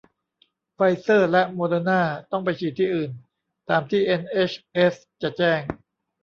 [0.73, 2.01] ไฟเซอร์และโมเดอร์นา
[2.31, 3.11] ต้องไปฉีดที่อื่น
[3.69, 5.61] ตามที่เอ็นเอชเอสจะแจ้ง